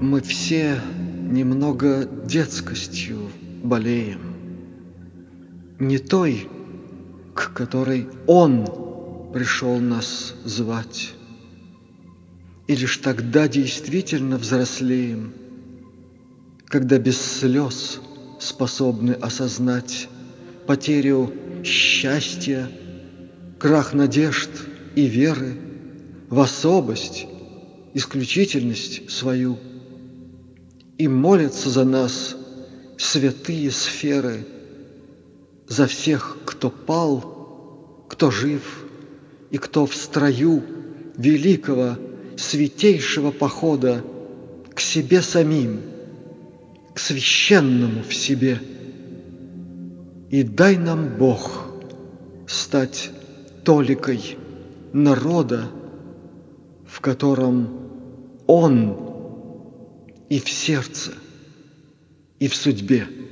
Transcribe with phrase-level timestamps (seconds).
[0.00, 0.80] Мы все
[1.28, 3.18] немного детскостью
[3.64, 4.20] болеем.
[5.80, 6.48] Не той,
[7.34, 8.64] к которой Он
[9.32, 11.14] пришел нас звать.
[12.68, 15.32] И лишь тогда действительно взрослеем,
[16.66, 18.00] когда без слез
[18.38, 20.08] способны осознать
[20.68, 21.32] потерю
[21.64, 22.70] счастья,
[23.58, 24.50] крах надежд
[24.94, 25.58] и веры
[26.30, 27.26] в особость,
[27.94, 29.58] исключительность свою.
[30.98, 32.36] И молятся за нас
[32.98, 34.46] святые сферы,
[35.66, 38.84] за всех, кто пал, кто жив
[39.50, 40.62] и кто в строю
[41.16, 41.96] великого,
[42.36, 44.04] святейшего похода
[44.74, 45.80] к себе самим,
[46.94, 48.60] к священному в себе–
[50.30, 51.68] и дай нам, Бог,
[52.46, 53.10] стать
[53.64, 54.36] толикой
[54.92, 55.68] народа,
[56.86, 57.68] в котором
[58.46, 59.07] Он
[60.28, 61.14] и в сердце,
[62.38, 63.08] и в судьбе–